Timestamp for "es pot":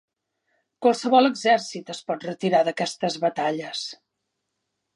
1.95-2.25